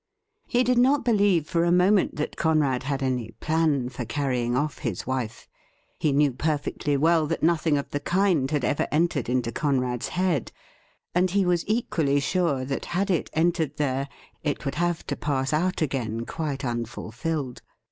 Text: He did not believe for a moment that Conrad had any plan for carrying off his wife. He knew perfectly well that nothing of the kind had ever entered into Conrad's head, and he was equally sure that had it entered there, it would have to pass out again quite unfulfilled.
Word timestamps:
He 0.47 0.63
did 0.63 0.79
not 0.79 1.05
believe 1.05 1.45
for 1.47 1.63
a 1.63 1.71
moment 1.71 2.15
that 2.15 2.35
Conrad 2.35 2.81
had 2.81 3.03
any 3.03 3.33
plan 3.39 3.87
for 3.89 4.03
carrying 4.03 4.55
off 4.55 4.79
his 4.79 5.05
wife. 5.05 5.47
He 5.99 6.11
knew 6.11 6.31
perfectly 6.31 6.97
well 6.97 7.27
that 7.27 7.43
nothing 7.43 7.77
of 7.77 7.87
the 7.91 7.99
kind 7.99 8.49
had 8.49 8.65
ever 8.65 8.87
entered 8.91 9.29
into 9.29 9.51
Conrad's 9.51 10.07
head, 10.07 10.51
and 11.13 11.29
he 11.29 11.45
was 11.45 11.63
equally 11.67 12.19
sure 12.19 12.65
that 12.65 12.85
had 12.97 13.11
it 13.11 13.29
entered 13.33 13.77
there, 13.77 14.09
it 14.41 14.65
would 14.65 14.73
have 14.81 15.05
to 15.05 15.15
pass 15.15 15.53
out 15.53 15.83
again 15.83 16.25
quite 16.25 16.65
unfulfilled. 16.65 17.61